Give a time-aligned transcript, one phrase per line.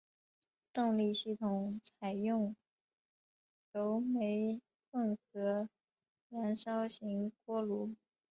[0.73, 2.55] 动力系统采用
[3.73, 5.69] 油煤混合
[6.29, 7.93] 燃烧型锅炉。